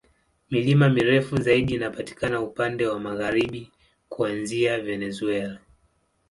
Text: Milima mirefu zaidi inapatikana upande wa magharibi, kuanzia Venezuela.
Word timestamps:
Milima 0.51 0.89
mirefu 0.89 1.37
zaidi 1.41 1.75
inapatikana 1.75 2.41
upande 2.41 2.87
wa 2.87 2.99
magharibi, 2.99 3.71
kuanzia 4.09 4.79
Venezuela. 4.81 5.59